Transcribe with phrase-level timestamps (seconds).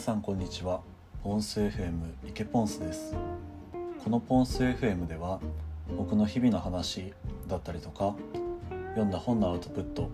[0.00, 0.80] さんこんにちは。
[1.22, 1.92] ポンス FM
[2.26, 3.14] 池ポンスです。
[4.02, 5.40] このポンス FM では
[5.94, 7.12] 僕の日々の話
[7.46, 8.14] だったりとか
[8.94, 10.08] 読んだ本のアウトプット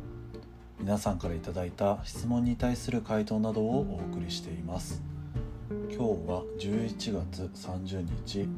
[0.81, 5.01] 皆さんから頂いた質問に対する回答などをお送りしています。
[5.71, 8.49] 今日は11月30日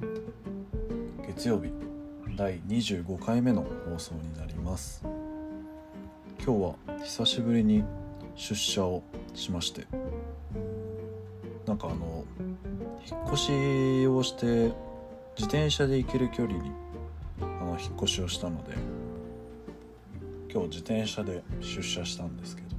[1.26, 1.70] 月曜日
[2.38, 5.04] 第25回目の放送になります。
[6.42, 7.84] 今日は久しぶりに
[8.34, 9.02] 出社を
[9.34, 9.86] しまして
[11.68, 12.24] なんかあの
[13.06, 14.72] 引っ越しをして
[15.36, 16.72] 自転車で行ける距離に
[17.42, 18.72] あの引っ越しをしたので
[20.50, 22.74] 今日自転車で出社したんですけどや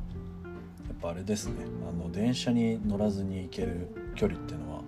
[0.92, 1.54] っぱあれですね。
[1.88, 4.82] あの電車に乗らずに行ける距離っていうのは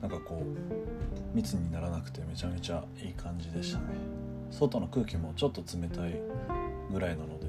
[0.00, 3.86] なんかこう密にならなくてめちゃめちゃいい感じでしたね。
[4.52, 6.14] 外の空気もちょっと冷たい
[6.92, 7.46] ぐらいなので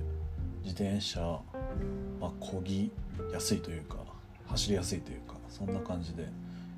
[0.63, 1.39] 自転車
[2.19, 2.91] まあ漕ぎ
[3.31, 3.97] やすいというか
[4.47, 6.27] 走りやすいというかそんな感じで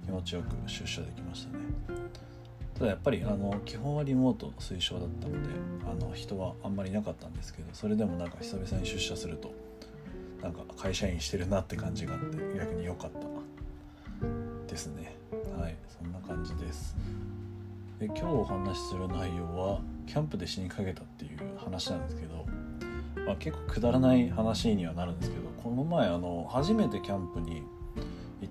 [0.05, 1.63] 気持ちよく出社できましたね。
[2.75, 5.49] ただやっぱりあの基本はリモート推奨だったので
[5.91, 9.51] あの人はあんまりいなかったんですけどそれでもなんか久々に出社すると
[10.43, 13.17] なんか会社員してるなって感じがあって逆に良かった
[14.71, 15.15] ですね。
[15.59, 16.95] はいそんな感じです。
[17.99, 22.45] で今日お話しする内容はキャンプで死にかけたっていう話なんですけど、
[23.25, 27.63] まあ、結構くだらない話にはなるんですけどこの前あの初めてキャンプに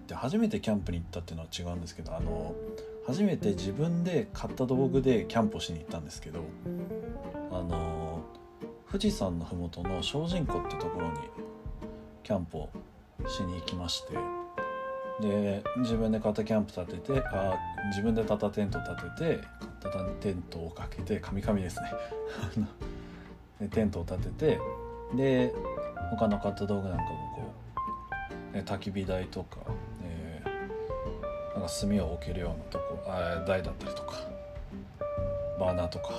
[0.07, 2.55] って初めてキャンプに行ったっていうのは違うんですけどあの
[3.07, 6.41] 初めて自分で買った道具でキャンプをしに行ったんですけど
[7.53, 8.23] あの
[8.91, 11.15] 富士山の麓の精進湖ってところに
[12.23, 12.71] キャンプを
[13.29, 14.17] しに行きまして
[15.21, 17.55] で自分で買ったキャンプ立ててあ
[17.91, 19.41] 自分で買ったテント立てて
[19.83, 21.93] 買ったテントをかけてカミカミですね。
[23.61, 24.61] でテントを立てて
[25.15, 25.55] で
[26.11, 27.53] 他の買った道具なんかもこ
[28.53, 29.59] う、ね、焚き火台とか、
[31.67, 32.99] えー、なんか炭を置けるようなとこ
[33.47, 34.15] 台だったりとか
[35.59, 36.11] バーナーとか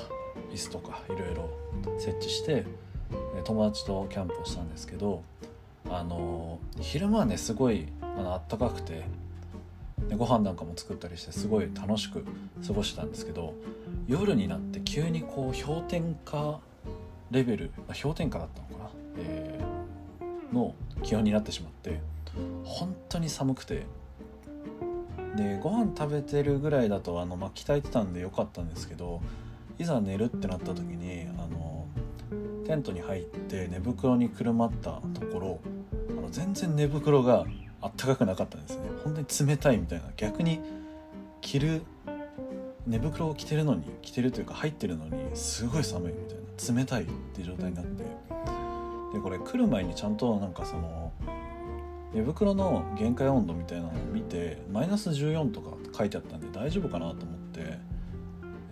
[0.52, 1.50] 椅子とかいろいろ
[2.00, 2.66] 設置して
[3.44, 5.24] 友達とキャンプをしたんですけど
[5.90, 9.06] あの昼間はねすごいあの暖かくて
[10.09, 12.25] でご飯なんかも作ったりしてすごい楽しく
[12.66, 13.53] 過ごしてたんですけど
[14.07, 16.59] 夜になって急にこう氷点下
[17.31, 17.72] レベル
[18.02, 22.00] 氷点下だったのかな、えー、の気温になってしまって
[22.63, 23.86] 本当に寒くて
[25.38, 29.22] でご飯食べてるぐらいだとあの、まあ、鍛えてたんでよかったんですけど
[29.80, 31.86] いざ寝るってなった時にあの
[32.66, 35.59] テントに入って寝袋にくるまったところ
[36.18, 37.46] あの全然寝袋が
[37.80, 38.90] あったかくなかったんですね。
[39.03, 40.06] 本当に冷たいみたいな。
[40.18, 40.59] 逆に
[41.42, 41.84] 着る
[42.88, 46.38] 寝袋を着てるのに着てるというか入ってるのにすごい寒いみたい
[46.74, 46.80] な。
[46.80, 48.04] 冷たいって状態になって。
[49.14, 51.14] でこれ来る前にちゃんとなんかその
[52.17, 57.78] 寝袋の限界温度みたいなのを見てマイナス14とか書いてあったんで大丈夫かなと思って、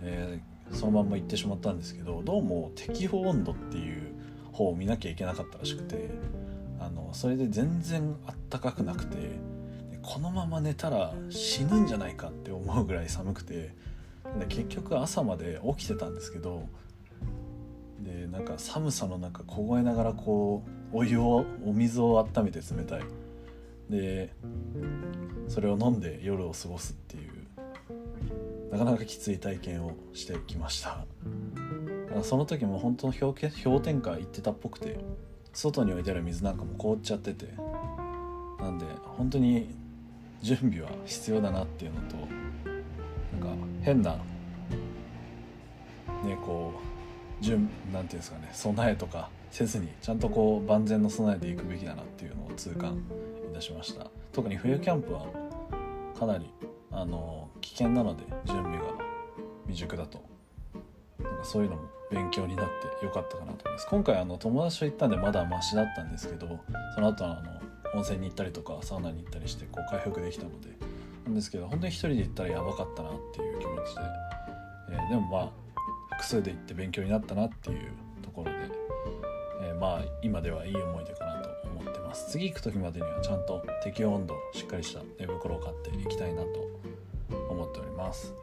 [0.02, 4.12] えー、そのまんま行ってしまったんですけどどうも適温温度っていう
[4.50, 6.10] 方を見なきゃいけなかったらしくて
[6.80, 9.38] あのそれで全然あったかくなくて
[10.02, 13.72] このまま寝たら死ぬんじゃないかって思うぐらい寒くて
[14.40, 16.64] で結局朝まで起きてたんですけど
[18.00, 23.02] でなんか寒さの中凍えながらこうお湯をお水を温めて冷たい。
[23.90, 24.32] で
[25.48, 31.06] それを飲んで夜を過ごすっていうなかなかきつい体験をしてきました。
[32.22, 33.50] その時も本当の氷
[33.82, 34.98] 点下行ってたっぽくて
[35.52, 37.46] 外に置いてある水なんかも凍っちゃってて
[38.58, 39.74] なんで本当に
[40.42, 42.16] 準備は必要だなっていうのと
[43.46, 44.12] なんか変な
[46.24, 46.72] ねこ
[47.40, 53.02] う準なんていうんですかね備えとかせずにちゃんとこう万全の備えでいくべきだなっていうのを痛感
[53.50, 54.10] いたしました。
[54.30, 55.28] 特に冬キャンプは
[56.14, 56.52] かなり
[56.90, 58.84] あの危険なので準備が
[59.64, 60.22] 未熟だと。
[61.24, 62.66] なんかそういうのも勉強になっ
[63.00, 63.86] てよかったかなと思います。
[63.88, 66.60] 今回あの友達と行ったんでまだマシだったんですけど
[66.94, 70.68] その後あの温泉に行ったりとかサウナに行ったりしてこう回復できたので。
[71.24, 74.02] なんですけど本当に一人で行ったらやばかったなっていう気持ちで、
[74.90, 75.50] えー、でもまあ
[76.10, 77.90] 複数で行って勉強になったなっていう
[78.22, 78.58] ところで、
[79.62, 82.30] えー、まあ今ではいい思い出かなと思ってます。
[82.30, 86.48] 次行く時までにはちゃんと適温温度しっかりした寝袋を買っていきたいなと
[87.48, 88.34] 思っております。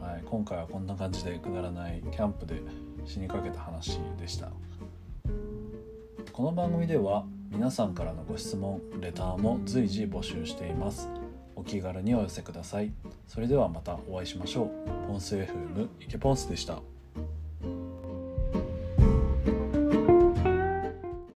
[0.00, 2.60] はい、今回はこんな感じでくだらないキャンプで
[3.06, 4.50] 死にかけた話でした。
[6.32, 11.08] この番組では皆さんからのご質問レターも随時募集しています。
[11.56, 12.92] お気軽にお寄せください。
[13.28, 14.70] それではまたお会いしましょう。
[15.06, 16.93] ポンス FM 池ポンスでした。